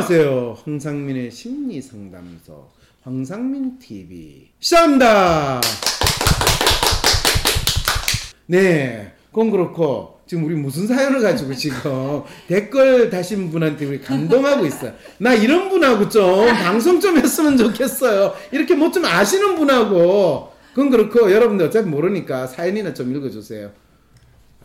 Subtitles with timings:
[0.00, 0.58] 안녕하세요.
[0.62, 2.68] 황상민의 심리 상담소
[3.02, 5.58] 황상민 TV 시작합니다.
[8.44, 14.92] 네, 그건 그렇고 지금 우리 무슨 사연을 가지고 지금 댓글 다신 분한테 우리 감동하고 있어요.
[15.16, 18.34] 나 이런 분하고 좀 방송 좀 했으면 좋겠어요.
[18.52, 23.70] 이렇게 뭐 좀 아시는 분하고 그건 그렇고 여러분들 어차피 모르니까 사연이나 좀 읽어주세요.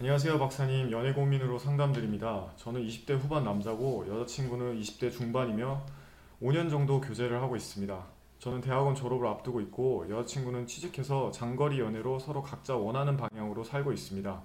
[0.02, 2.48] 안녕하세요 박사님 연애 고민으로 상담드립니다.
[2.56, 5.80] 저는 20대 후반 남자고 여자친구는 20대 중반이며
[6.42, 8.04] 5년 정도 교제를 하고 있습니다.
[8.40, 14.42] 저는 대학원 졸업을 앞두고 있고 여자친구는 취직해서 장거리 연애로 서로 각자 원하는 방향으로 살고 있습니다.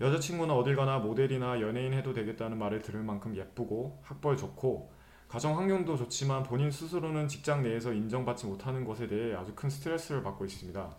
[0.00, 4.90] 여자친구는 어딜 가나 모델이나 연예인 해도 되겠다는 말을 들을 만큼 예쁘고 학벌 좋고
[5.28, 10.44] 가정 환경도 좋지만 본인 스스로는 직장 내에서 인정받지 못하는 것에 대해 아주 큰 스트레스를 받고
[10.44, 10.96] 있습니다.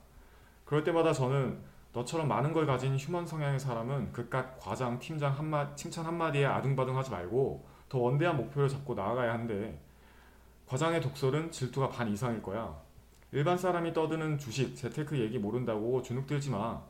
[0.63, 6.05] 그럴 때마다 저는 너처럼 많은 걸 가진 휴먼 성향의 사람은 그깟 과장, 팀장 한마, 칭찬
[6.05, 9.77] 한마디에 아둥바둥하지 말고 더 원대한 목표를 잡고 나아가야 한대.
[10.65, 12.75] 과장의 독설은 질투가 반 이상일 거야.
[13.31, 16.81] 일반 사람이 떠드는 주식, 재테크 얘기 모른다고 주눅 들지 마.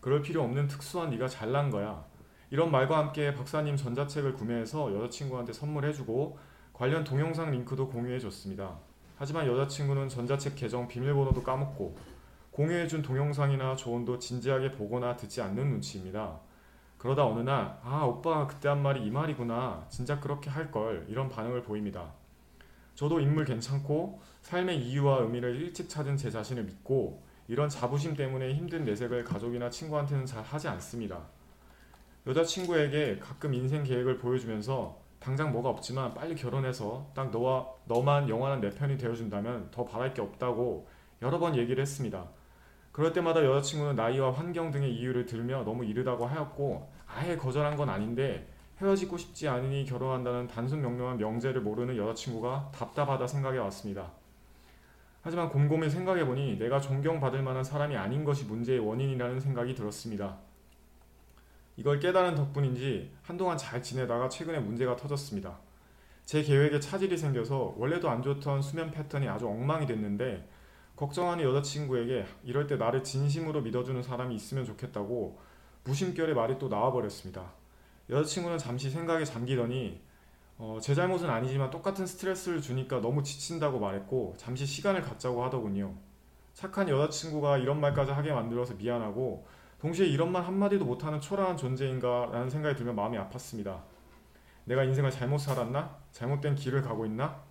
[0.00, 2.02] 그럴 필요 없는 특수한 네가 잘난 거야.
[2.50, 6.38] 이런 말과 함께 박사님 전자책을 구매해서 여자친구한테 선물해주고
[6.72, 8.78] 관련 동영상 링크도 공유해줬습니다.
[9.16, 11.96] 하지만 여자친구는 전자책 계정 비밀번호도 까먹고
[12.58, 16.40] 공유해준 동영상이나 조언도 진지하게 보거나 듣지 않는 눈치입니다.
[16.98, 19.86] 그러다 어느 날, 아, 오빠가 그때 한 말이 이 말이구나.
[19.88, 21.06] 진짜 그렇게 할 걸.
[21.08, 22.12] 이런 반응을 보입니다.
[22.96, 28.84] 저도 인물 괜찮고 삶의 이유와 의미를 일찍 찾은 제 자신을 믿고 이런 자부심 때문에 힘든
[28.84, 31.20] 내색을 가족이나 친구한테는 잘 하지 않습니다.
[32.26, 38.70] 여자친구에게 가끔 인생 계획을 보여주면서 당장 뭐가 없지만 빨리 결혼해서 딱 너와 너만 영원한 내
[38.70, 40.88] 편이 되어준다면 더 바랄 게 없다고
[41.22, 42.28] 여러 번 얘기를 했습니다.
[42.98, 48.48] 그럴 때마다 여자친구는 나이와 환경 등의 이유를 들며 너무 이르다고 하였고 아예 거절한 건 아닌데
[48.80, 54.10] 헤어지고 싶지 않으니 결혼한다는 단순 명료한 명제를 모르는 여자친구가 답답하다 생각해 왔습니다.
[55.22, 60.36] 하지만 곰곰이 생각해보니 내가 존경받을 만한 사람이 아닌 것이 문제의 원인이라는 생각이 들었습니다.
[61.76, 65.56] 이걸 깨달은 덕분인지 한동안 잘 지내다가 최근에 문제가 터졌습니다.
[66.24, 70.57] 제 계획에 차질이 생겨서 원래도 안 좋던 수면 패턴이 아주 엉망이 됐는데
[70.98, 75.38] 걱정하는 여자친구에게 이럴 때 나를 진심으로 믿어주는 사람이 있으면 좋겠다고
[75.84, 77.52] 무심결에 말이 또 나와버렸습니다.
[78.10, 80.00] 여자친구는 잠시 생각에 잠기더니
[80.58, 85.94] 어, 제 잘못은 아니지만 똑같은 스트레스를 주니까 너무 지친다고 말했고 잠시 시간을 갖자고 하더군요.
[86.52, 89.46] 착한 여자친구가 이런 말까지 하게 만들어서 미안하고
[89.80, 93.82] 동시에 이런 말 한마디도 못하는 초라한 존재인가 라는 생각이 들면 마음이 아팠습니다.
[94.64, 95.96] 내가 인생을 잘못 살았나?
[96.10, 97.47] 잘못된 길을 가고 있나?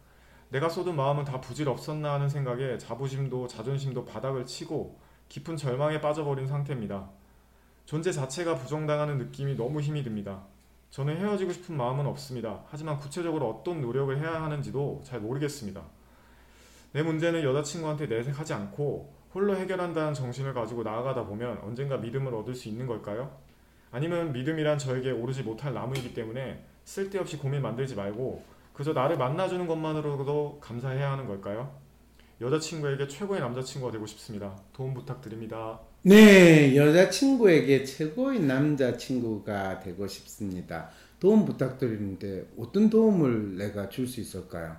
[0.50, 4.98] 내가 쏟은 마음은 다 부질없었나 하는 생각에 자부심도 자존심도 바닥을 치고
[5.28, 7.10] 깊은 절망에 빠져버린 상태입니다.
[7.86, 10.44] 존재 자체가 부정당하는 느낌이 너무 힘이 듭니다.
[10.90, 12.64] 저는 헤어지고 싶은 마음은 없습니다.
[12.70, 15.82] 하지만 구체적으로 어떤 노력을 해야 하는지도 잘 모르겠습니다.
[16.94, 22.70] 내 문제는 여자친구한테 내색하지 않고 홀로 해결한다는 정신을 가지고 나아가다 보면 언젠가 믿음을 얻을 수
[22.70, 23.38] 있는 걸까요?
[23.92, 30.60] 아니면 믿음이란 저에게 오르지 못할 나무이기 때문에 쓸데없이 고민 만들지 말고 그저 나를 만나주는 것만으로도
[30.62, 31.76] 감사해야 하는 걸까요?
[32.40, 34.56] 여자친구에게 최고의 남자친구가 되고 싶습니다.
[34.72, 35.80] 도움 부탁드립니다.
[36.04, 40.90] 네, 여자친구에게 최고의 남자친구가 되고 싶습니다.
[41.20, 44.78] 도움 부탁드리는데 어떤 도움을 내가 줄 수 있을까요?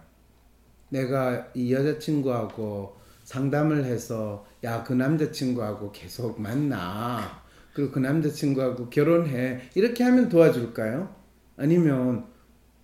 [0.91, 7.43] 내가 이 여자친구하고 상담을 해서 야, 그 남자친구하고 계속 만나.
[7.75, 9.71] 그리고 그 남자친구하고 결혼해.
[9.75, 11.13] 이렇게 하면 도와줄까요?
[11.57, 12.27] 아니면,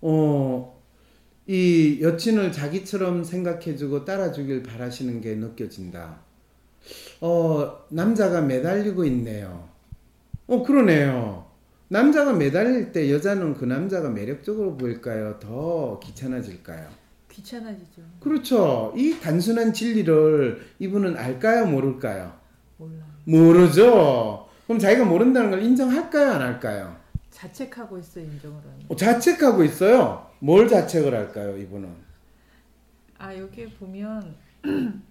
[0.01, 0.74] 어,
[1.47, 6.21] 이 여친을 자기처럼 생각해주고 따라주길 바라시는 게 느껴진다.
[7.21, 9.69] 어, 남자가 매달리고 있네요.
[10.47, 11.47] 어, 그러네요.
[11.89, 15.39] 남자가 매달릴 때 여자는 그 남자가 매력적으로 보일까요?
[15.39, 16.89] 더 귀찮아질까요?
[17.31, 18.03] 귀찮아지죠.
[18.21, 18.95] 그렇죠.
[18.97, 21.67] 이 단순한 진리를 이분은 알까요?
[21.67, 22.33] 모를까요?
[22.79, 23.03] 몰라요.
[23.25, 24.49] 모르죠.
[24.67, 26.31] 그럼 자기가 모른다는 걸 인정할까요?
[26.33, 26.97] 안 할까요?
[27.35, 28.87] 자책하고 있어 인정으로는.
[28.89, 30.31] 어, 자책하고 있어요.
[30.39, 31.89] 뭘 자책을 할까요, 이분은?
[33.19, 34.35] 아 여기 보면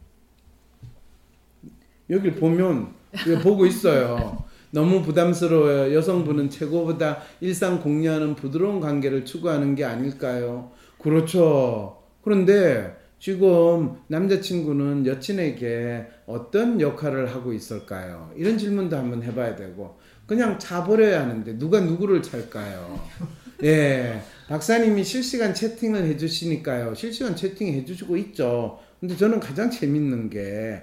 [2.09, 2.93] 여기 보면
[3.27, 4.43] 이거 보고 있어요.
[4.71, 5.93] 너무 부담스러워요.
[5.93, 10.71] 여성분은 최고보다 일상 공유하는 부드러운 관계를 추구하는 게 아닐까요?
[10.99, 12.01] 그렇죠.
[12.23, 18.31] 그런데 지금 남자친구는 여친에게 어떤 역할을 하고 있을까요?
[18.35, 23.01] 이런 질문도 한번 해봐야 되고 그냥 차버려야 하는데 누가 누구를 찰까요?
[23.63, 24.21] 예.
[24.47, 26.95] 박사님이 실시간 채팅을 해주시니까요.
[26.95, 28.79] 실시간 채팅 해주시고 있죠.
[28.99, 30.81] 근데 저는 가장 재밌는 게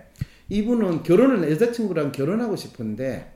[0.49, 3.33] 이분은 결혼을 여자친구랑 결혼하고 싶은데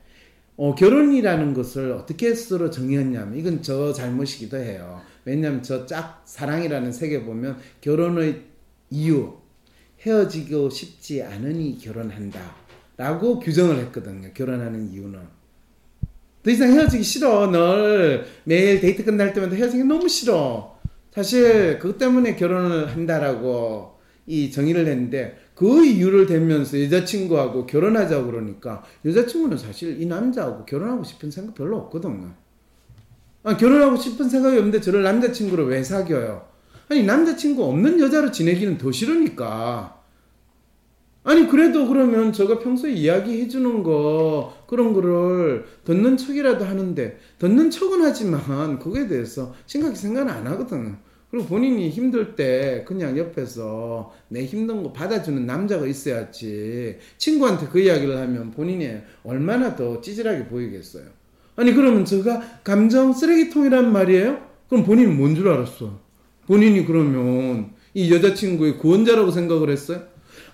[0.57, 5.01] 어, 결혼이라는 것을 어떻게 스스로 정의했냐면 이건 저 잘못이기도 해요.
[5.25, 8.41] 왜냐하면 저 짝 사랑이라는 세계 보면 결혼의
[8.89, 9.33] 이유
[10.01, 12.39] 헤어지고 싶지 않으니 결혼한다.
[12.97, 14.29] 라고 규정을 했거든요.
[14.33, 15.19] 결혼하는 이유는.
[16.45, 17.47] 더 이상 헤어지기 싫어.
[17.47, 20.77] 널 매일 데이트 끝날 때마다 헤어지기 너무 싫어.
[21.11, 23.95] 사실 그것 때문에 결혼을 한다라고
[24.27, 31.31] 이 정의를 했는데 그 이유를 대면서 여자친구하고 결혼하자고 그러니까 여자친구는 사실 이 남자하고 결혼하고 싶은
[31.31, 32.31] 생각 별로 없거든요.
[33.41, 36.45] 아, 결혼하고 싶은 생각이 없는데 저를 남자친구로 왜 사귀어요?
[36.89, 39.94] 아니 남자친구 없는 여자로 지내기는 더 싫으니까.
[41.25, 48.01] 아니 그래도 그러면 제가 평소에 이야기해 주는 거 그런 거를 듣는 척이라도 하는데 듣는 척은
[48.03, 50.95] 하지만 그거에 대해서 심각히 생각 안 하거든요.
[51.31, 58.15] 그리고 본인이 힘들 때 그냥 옆에서 내 힘든 거 받아주는 남자가 있어야지 친구한테 그 이야기를
[58.17, 61.05] 하면 본인이 얼마나 더 찌질하게 보이겠어요.
[61.55, 64.45] 아니 그러면 제가 감정 쓰레기통이란 말이에요?
[64.69, 65.99] 그럼 본인이 뭔 줄 알았어?
[66.45, 70.03] 본인이 그러면 이 여자친구의 구원자라고 생각을 했어요?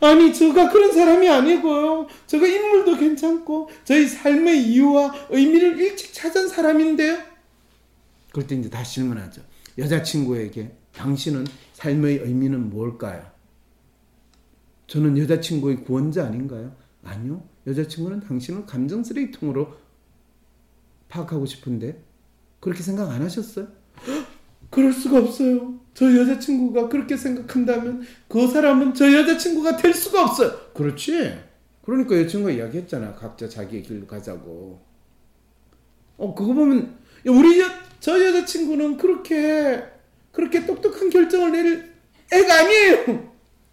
[0.02, 2.08] 아니 제가 그런 사람이 아니고요.
[2.26, 7.20] 제가 인물도 괜찮고 저희 삶의 이유와 의미를 일찍 찾은 사람인데요.
[8.32, 9.44] 그럴 때 이제 다시 질문하죠.
[9.78, 13.30] 여자친구에게 당신은 삶의 의미는 뭘까요?
[14.88, 16.76] 저는 여자친구의 구원자 아닌가요?
[17.04, 17.44] 아니요.
[17.68, 19.78] 여자친구는 당신을 감정 쓰레기통으로
[21.10, 22.04] 파악하고 싶은데
[22.60, 23.68] 그렇게 생각 안 하셨어요?
[24.72, 25.80] 그럴 수가 없어요.
[25.94, 30.52] 저 여자친구가 그렇게 생각한다면 그 사람은 저 여자친구가 될 수가 없어요.
[30.74, 31.38] 그렇지?
[31.84, 33.14] 그러니까 여자친구가 이야기했잖아.
[33.14, 34.82] 각자 자기의 길로 가자고.
[36.18, 36.98] 어, 그거 보면
[37.28, 37.66] 우리 여,
[38.00, 39.84] 저 여자친구는 그렇게
[40.32, 41.92] 그렇게 똑똑한 결정을 내릴
[42.32, 43.32] 애가 아니에요.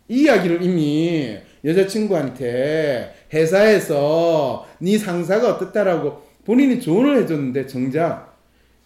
[0.09, 8.28] 이 이야기를 이미 여자친구한테 회사에서 네 상사가 어떻다라고 본인이 조언을 해줬는데 정작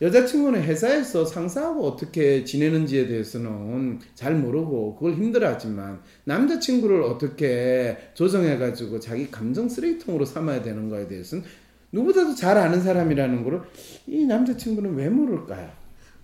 [0.03, 9.69] 여자친구는 회사에서 상사하고 어떻게 지내는지에 대해서는 잘 모르고 그걸 힘들어하지만 남자친구를 어떻게 조정해가지고 자기 감정
[9.69, 11.45] 쓰레기통으로 삼아야 되는 거에 대해서는
[11.93, 13.61] 누구보다도 잘 아는 사람이라는 거를
[14.09, 15.81] 이 남자친구는 왜 모를까요?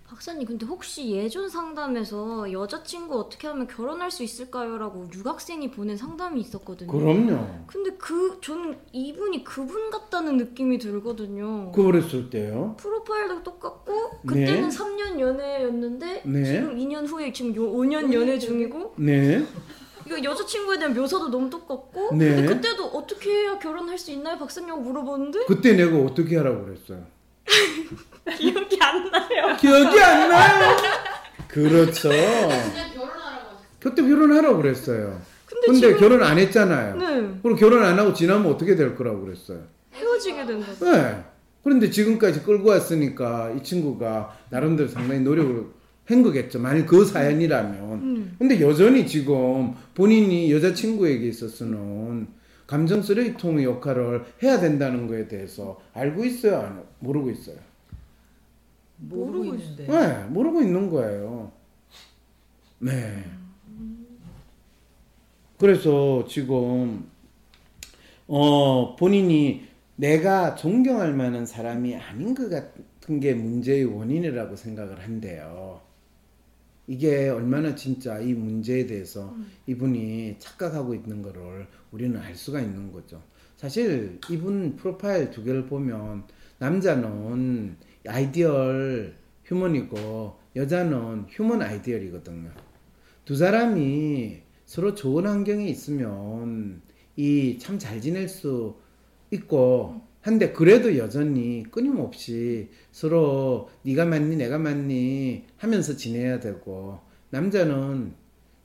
[0.09, 6.91] 박사님 근데 혹시 예전 상담에서 여자친구 어떻게 하면 결혼할 수 있을까요?라고 유학생이 보낸 상담이 있었거든요.
[6.91, 7.65] 그럼요.
[7.67, 11.73] 근데 그 저는 이분이 그분 같다는 느낌이 들거든요.
[11.73, 12.75] 그랬을 때요?
[12.79, 14.77] 프로파일도 똑같고 그때는 네.
[14.77, 16.45] 3년 연애였는데 네.
[16.45, 19.45] 지금 2년 후에 지금 요 5년 연애 중이고 네.
[20.07, 22.35] 이거 여자친구에 대한 묘사도 너무 똑같고 네.
[22.35, 27.18] 근데 그때도 어떻게 해야 결혼할 수 있나요 박사님 물어보는데 그때 내가 어떻게 하라고 그랬어요?
[28.37, 29.57] 기억이 안 나요.
[29.59, 30.77] 기억이 안 나요.
[31.49, 32.09] 그렇죠.
[32.11, 33.79] 그냥 결혼하라고 하셨어요.
[33.81, 35.21] 그때 결혼하라고 그랬어요.
[35.47, 36.97] 근데, 근데 지금 결혼 안 했잖아요.
[36.97, 39.63] 네 그럼 결혼 안 하고 지나면 어떻게 될 거라고 그랬어요.
[39.95, 40.67] 헤어지게 된다.
[40.81, 41.25] 네.
[41.65, 45.67] 그런데 지금까지 끌고 왔으니까 이 친구가 나름대로 상당히 노력을
[46.07, 46.59] 한 거겠죠.
[46.59, 47.81] 만약 그 사연이라면.
[47.93, 48.37] 음.
[48.39, 52.29] 근데 여전히 지금 본인이 여자친구에게 있어서는
[52.69, 56.59] 감정 쓰레기통의 역할을 해야 된다는 거에 대해서 알고 있어요?
[56.59, 57.57] 안 모르고 있어요?
[58.99, 59.87] 모르고 모르고 있는데.
[59.87, 61.51] 네, 모르고 있는 거예요.
[62.81, 63.25] 네.
[65.57, 67.11] 그래서 지금
[68.27, 75.81] 어 본인이 내가 존경할 만한 사람이 아닌 것 같은 게 문제의 원인이라고 생각을 한대요.
[76.89, 83.23] 이게 얼마나 진짜 이 문제에 대해서 이분이 착각하고 있는 거를 우리는 알 수가 있는 거죠.
[83.57, 86.25] 사실 이분 프로파일 두 개를 보면
[86.59, 87.77] 남자는
[88.09, 92.51] ideal human이고 여자는 human ideal이거든요.
[93.25, 96.83] 두 사람이 서로 좋은 환경에 있으면
[97.17, 98.77] 이 참 잘 지낼 수
[99.31, 108.15] 있고 한데 그래도 여전히 끊임없이 서로 네가 맞니 내가 맞니 하면서 지내야 되고 남자는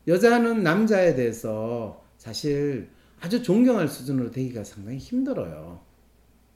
[0.07, 2.89] 여자는 남자에 대해서 사실
[3.21, 5.81] 아주 존경할 수준으로 되기가 상당히 힘들어요.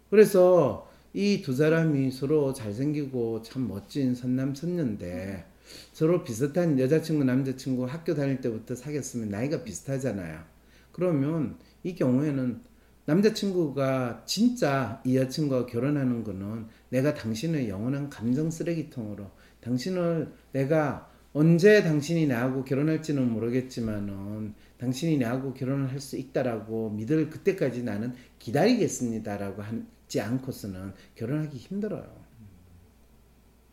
[0.09, 5.45] 그래서 이 두 사람이 서로 잘생기고 참 멋진 선남선녀인데
[5.93, 10.43] 서로 비슷한 여자친구 남자친구 학교 다닐 때부터 사귀었으면 나이가 비슷하잖아요.
[10.91, 12.61] 그러면 이 경우에는
[13.07, 22.27] 남자친구가 진짜 이 여친과 결혼하는 거는 내가 당신의 영원한 감정 쓰레기통으로 당신을 내가 언제 당신이
[22.27, 30.93] 나하고 결혼할지는 모르겠지만은 당신이 나하고 결혼을 할 수 있다라고 믿을 그때까지 나는 기다리겠습니다라고 하지 않고서는
[31.15, 32.13] 결혼하기 힘들어요.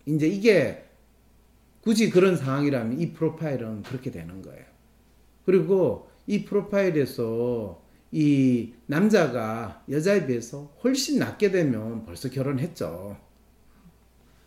[0.07, 0.85] 이제 이게
[1.81, 4.65] 굳이 그런 상황이라면 이 프로파일은 그렇게 되는 거예요.
[5.45, 7.84] 그리고 이 프로파일에서
[8.17, 13.19] 이 남자가 여자에 비해서 훨씬 낫게 되면 벌써 결혼했죠.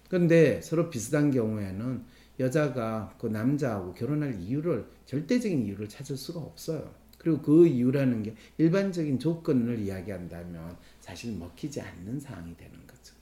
[0.08, 2.06] 그런데 서로 비슷한 경우에는
[2.40, 6.90] 여자가 그 남자하고 결혼할 이유를 절대적인 이유를 찾을 수가 없어요.
[7.18, 13.16] 그리고 그 이유라는 게 일반적인 조건을 이야기한다면 사실 먹히지 않는 상황이 되는 거죠.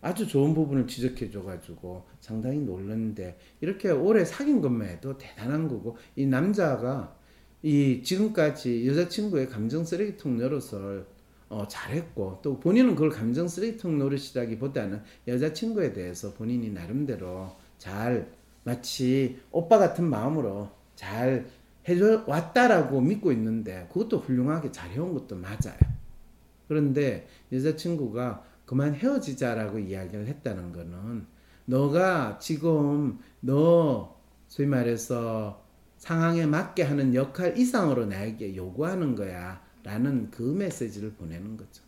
[0.00, 6.26] 아주 좋은 부분을 지적해 줘가지고 상당히 놀랐는데 이렇게 오래 사귄 것만 해도 대단한 거고 이
[6.26, 7.19] 남자가
[7.62, 11.06] 이 지금까지 여자친구의 감정 쓰레기통 노릇을
[11.50, 18.30] 어, 잘했고 또 본인은 그걸 감정 쓰레기통 노릇이라기보다는 여자친구에 대해서 본인이 나름대로 잘
[18.64, 21.46] 마치 오빠 같은 마음으로 잘
[21.88, 25.78] 해줘 왔다라고 믿고 있는데 그것도 훌륭하게 잘 해온 것도 맞아요.
[26.68, 31.26] 그런데 여자친구가 그만 헤어지자라고 이야기를 했다는 거는
[31.64, 35.64] 너가 지금 너 소위 말해서
[36.00, 41.82] 상황에 맞게 하는 역할 이상으로 나에게 요구하는 거야 라는 그 메시지를 보내는 거죠.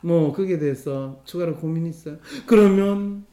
[0.00, 2.18] 뭐 거기에 대해서 추가로 고민이 있어요.
[2.46, 3.26] 그러면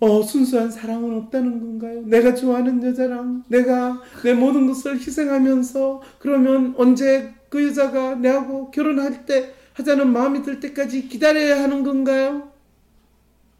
[0.00, 2.02] 어, 순수한 사랑은 없다는 건가요?
[2.02, 9.54] 내가 좋아하는 여자랑 내가 내 모든 것을 희생하면서 그러면 언제 그 여자가 내하고 결혼할 때
[9.72, 12.52] 하자는 마음이 들 때까지 기다려야 하는 건가요?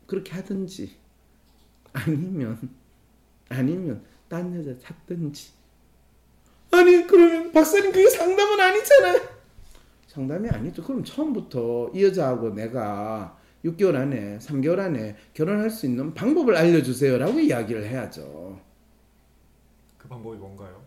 [0.07, 0.93] 그렇게 하든지
[1.93, 2.59] 아니면
[3.49, 5.51] 아니면 딴 여자 찾든지
[6.71, 9.21] 아니 그러면 박사님 그게 상담은 아니잖아요.
[10.07, 10.83] 상담이 아니죠.
[10.83, 17.85] 그럼 처음부터 이 여자하고 내가 6개월 안에 3개월 안에 결혼할 수 있는 방법을 알려주세요라고 이야기를
[17.85, 18.59] 해야죠.
[19.97, 20.83] 그 방법이 뭔가요?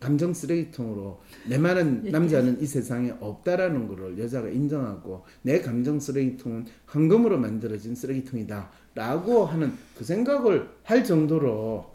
[0.00, 7.38] 감정 쓰레기통으로 내 많은 남자는 이 세상에 없다라는 것을 여자가 인정하고 내 감정 쓰레기통은 황금으로
[7.38, 11.89] 만들어진 쓰레기통이다라고 하는 그 생각을 할 정도로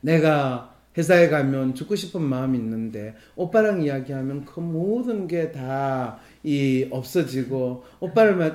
[0.00, 7.84] 내가 회사에 가면 죽고 싶은 마음이 있는데 오빠랑 이야기하면 그 모든 게 다 이 없어지고
[8.00, 8.50] 오빠를 마,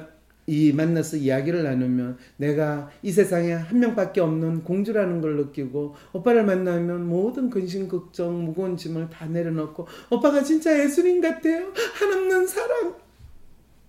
[0.48, 7.08] 이 만나서 이야기를 나누면 내가 이 세상에 한 명밖에 없는 공주라는 걸 느끼고 오빠를 만나면
[7.08, 12.96] 모든 근심 걱정 무거운 짐을 다 내려놓고 오빠가 진짜 예수님 같아요 한없는 사랑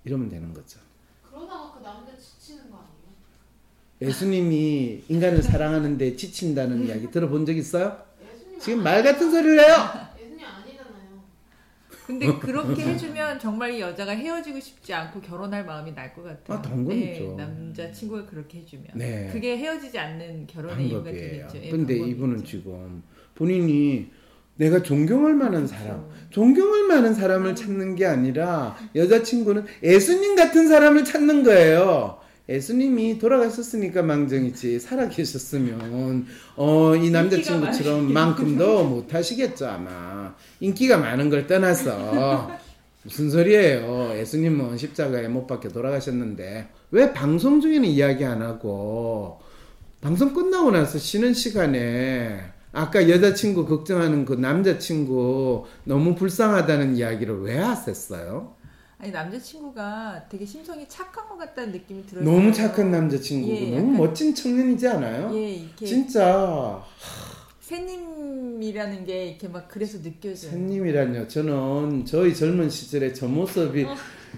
[0.04, 0.78] 이러면 되는 거죠.
[1.28, 2.12] 그러다가 그 남자?
[4.00, 7.96] 예수님이 인간을 사랑하는데 지친다는 이야기 들어본 적 있어요?
[8.60, 9.74] 지금 아- 말 같은 소리를 해요.
[10.18, 11.22] 예수님 아니잖아요.
[12.06, 16.58] 근데 그렇게 해주면 정말 이 여자가 헤어지고 싶지 않고 결혼할 마음이 날 것 같아요.
[16.58, 17.22] 아, 당근이죠.
[17.22, 19.28] 네, 남자 친구가 그렇게 해주면 네.
[19.32, 21.48] 그게 헤어지지 않는 결혼의 이유가 방법이에요.
[21.48, 21.58] 되겠죠.
[21.66, 21.94] 예, 근데.
[21.96, 23.02] 이분은 지금
[23.34, 24.10] 본인이
[24.56, 26.30] 내가 존경할 만한 사람, 그렇죠.
[26.30, 32.20] 존경할 만한 사람을 찾는 게 아니라 여자친구는 예수님 같은 사람을 찾는 거예요.
[32.48, 36.26] 예수님이 돌아가셨으니까 망정이지 살아 계셨으면
[36.56, 40.34] 어 이 남자친구처럼 만큼도 못 하시겠죠 아마.
[40.60, 42.50] 인기가 많은 걸 떠나서.
[43.02, 44.12] 무슨 소리예요.
[44.18, 49.38] 예수님은 십자가에 못 박혀 돌아가셨는데 왜 방송 중에는 이야기 안 하고
[50.00, 52.40] 방송 끝나고 나서 쉬는 시간에
[52.72, 58.54] 아까 여자친구 걱정하는 그 남자친구 너무 불쌍하다는 이야기를 왜 하셨어요?
[58.98, 62.24] 아니 남자친구가 되게 심성이 착한 것 같다는 느낌이 들어요.
[62.24, 65.30] 너무 착한 남자친구고 예, 너무 멋진 청년이지 않아요?
[65.34, 66.82] 예, 이렇게 진짜
[67.60, 70.52] 새님이라는 게 이렇게 막 그래서 느껴져요.
[70.52, 71.28] 팬님이란요.
[71.28, 73.86] 저는 저희 젊은 시절에 저 모습이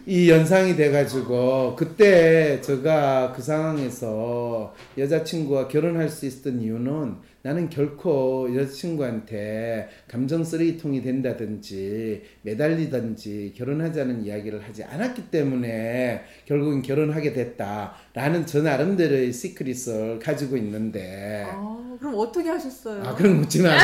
[0.07, 9.89] 이 연상이 돼가지고 그때 제가 그 상황에서 여자친구와 결혼할 수 있었던 이유는 나는 결코 여자친구한테
[10.09, 20.19] 감정 쓰레기통이 된다든지 매달리든지 결혼하자는 이야기를 하지 않았기 때문에 결국은 결혼하게 됐다라는 저 나름대로의 시크릿을
[20.19, 23.03] 가지고 있는데 아, 그럼 어떻게 하셨어요?
[23.05, 23.79] 아, 그런 거 묻지 마요.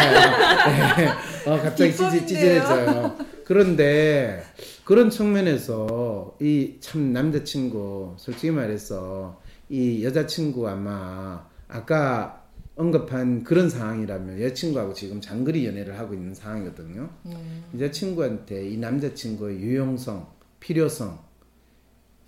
[0.96, 1.50] 네.
[1.50, 2.26] 어, 갑자기 찌질.
[2.26, 3.34] 찌질해져요.
[3.45, 4.43] 그런데
[4.85, 12.43] 그런 측면에서 이 참 남자친구, 솔직히 말해서 이 여자친구 아마 아까
[12.77, 17.09] 언급한 그런 상황이라면 여자친구하고 지금 장거리 연애를 하고 있는 상황이거든요.
[17.27, 17.37] 예.
[17.75, 20.27] 여자친구한테 이 남자친구의 유용성,
[20.61, 21.19] 필요성,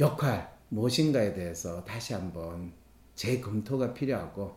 [0.00, 2.72] 역할 무엇인가에 대해서 다시 한번
[3.14, 4.54] 재검토가 필요하고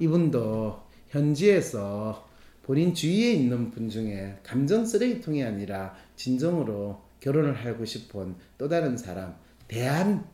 [0.00, 2.27] 이분도 현지에서
[2.68, 9.34] 본인 주위에 있는 분 중에 감정 쓰레기통이 아니라 진정으로 결혼을 하고 싶은 또 다른 사람,
[9.66, 10.28] 대한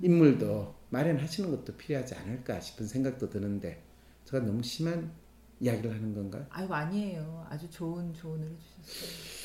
[0.00, 3.84] 인물도 마련하시는 것도 필요하지 않을까 싶은 생각도 드는데
[4.24, 5.12] 제가 너무 심한
[5.60, 6.44] 이야기를 하는 건가요?
[6.50, 7.46] 아이고 아니에요.
[7.48, 9.39] 아주 좋은 조언을 해주셨어요.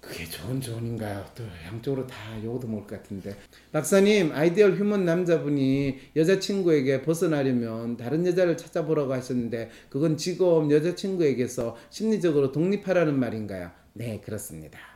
[0.00, 1.24] 그게 좋은 조언인가요?
[1.34, 3.36] 또 양쪽으로 다 요것도 먹을 것 같은데.
[3.70, 13.18] 박사님, ideal human 남자분이 여자친구에게 벗어나려면 다른 여자를 찾아보라고 하셨는데 그건 지금 여자친구에게서 심리적으로 독립하라는
[13.18, 13.70] 말인가요?
[13.92, 14.89] 네, 그렇습니다.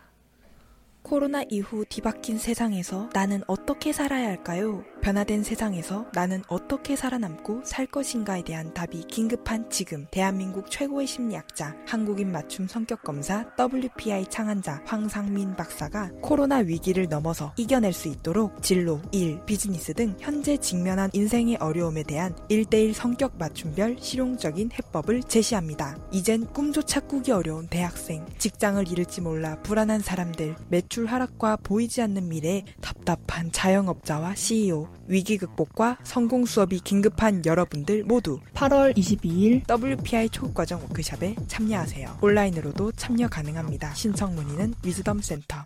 [1.05, 4.83] 코로나 이후 뒤바뀐 세상에서 나는 어떻게 살아야 할까요?
[5.03, 12.33] 변화된 세상에서 나는 어떻게 살아남고 살 것인가에 대한 답이 긴급한 지금 대한민국 최고의 심리학자 한국인
[12.33, 19.45] 맞춤 성격 검사 WPI 창안자 황상민 박사가 코로나 위기를 넘어서 이겨낼 수 있도록 진로, 일,
[19.45, 25.99] 비즈니스 등 현재 직면한 인생의 어려움에 대한 1대1 성격 맞춤별 실용적인 해법을 제시합니다.
[26.13, 32.65] 이젠 꿈조차 꾸기 어려운 대학생, 직장을 잃을지 몰라 불안한 사람들, 매출 하락과 보이지 않는 미래,
[32.81, 41.37] 답답한 자영업자와 CEO, 위기 극복과 성공 수업이 긴급한 여러분들 모두 8월 22일 WPI 초급과정 워크샵에
[41.47, 42.19] 참여하세요.
[42.23, 43.95] 온라인으로도 참여 가능합니다.
[43.95, 45.63] 신청 문의는 위즈덤 센터.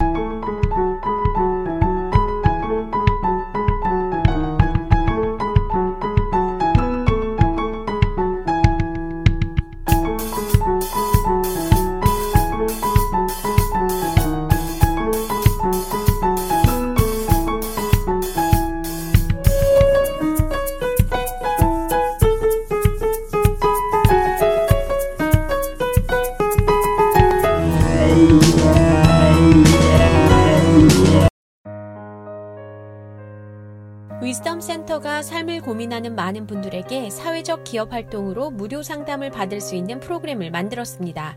[34.39, 40.53] 위즈덤 센터가 삶을 고민하는 많은 분들에게 사회적 기업 활동으로 무료 상담을 받을 수 있는 프로그램을
[40.53, 41.37] 만들었습니다.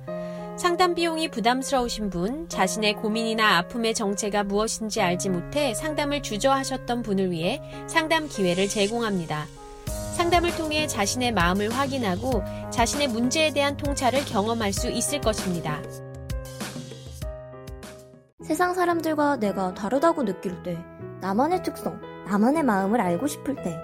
[0.56, 7.60] 상담 비용이 부담스러우신 분, 자신의 고민이나 아픔의 정체가 무엇인지 알지 못해 상담을 주저하셨던 분을 위해
[7.88, 9.48] 상담 기회를 제공합니다.
[10.16, 15.82] 상담을 통해 자신의 마음을 확인하고 자신의 문제에 대한 통찰을 경험할 수 있을 것입니다.
[18.44, 20.78] 세상 사람들과 내가 다르다고 느낄 때,
[21.22, 23.78] 나만의 특성, 나만의 마음을 알고 싶을 때,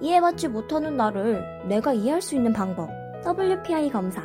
[0.00, 2.88] 이해받지 못하는 나를 내가 이해할 수 있는 방법,
[3.26, 4.22] WPI 검사.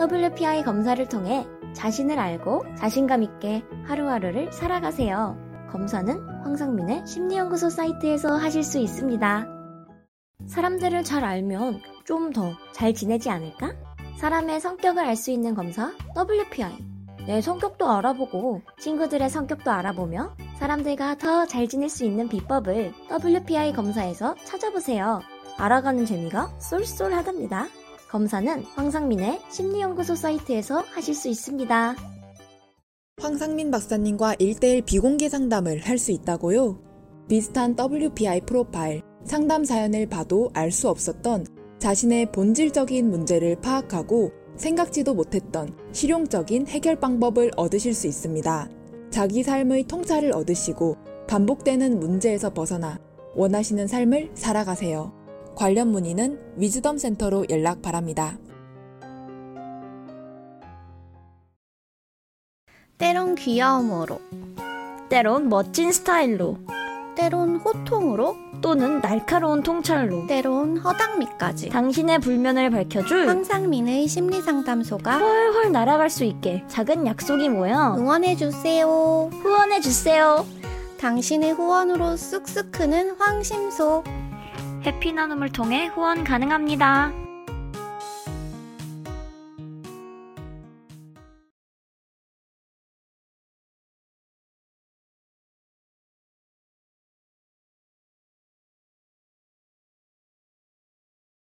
[0.00, 5.36] WPI 검사를 통해 자신을 알고 자신감 있게 하루하루를 살아가세요.
[5.70, 9.46] 검사는 황상민의 심리연구소 사이트에서 하실 수 있습니다.
[10.46, 13.74] 사람들을 잘 알면 좀 더 잘 지내지 않을까?
[14.16, 16.72] 사람의 성격을 알 수 있는 검사 WPI.
[17.26, 24.34] 내 성격도 알아보고 친구들의 성격도 알아보며 사람들과 더 잘 지낼 수 있는 비법을 WPI 검사에서
[24.44, 25.20] 찾아보세요.
[25.58, 27.66] 알아가는 재미가 쏠쏠하답니다.
[28.10, 31.96] 검사는 황상민의 심리연구소 사이트에서 하실 수 있습니다.
[33.20, 36.78] 황상민 박사님과 1대1 비공개 상담을 할 수 있다고요?
[37.28, 41.46] 비슷한 WPI 프로파일, 상담 사연을 봐도 알 수 없었던
[41.78, 48.68] 자신의 본질적인 문제를 파악하고 생각지도 못했던 실용적인 해결 방법을 얻으실 수 있습니다.
[49.12, 50.96] 자기 삶의 통찰을 얻으시고
[51.28, 52.98] 반복되는 문제에서 벗어나
[53.34, 55.12] 원하시는 삶을 살아가세요.
[55.54, 58.38] 관련 문의는 위즈덤 센터로 연락 바랍니다.
[62.96, 64.18] 때론 귀여움으로,
[65.10, 66.56] 때론 멋진 스타일로,
[67.14, 76.24] 때론 호통으로, 또는 날카로운 통찰로, 때론 허당미까지 당신의 불면을 밝혀줄 황상민의 심리상담소가 훨훨 날아갈 수
[76.24, 79.30] 있게 작은 약속이 모여 응원해주세요.
[79.32, 80.46] 후원해주세요.
[81.00, 84.04] 당신의 후원으로 쑥쑥 크는 황심소.
[84.86, 87.21] 해피 나눔을 통해 후원 가능합니다.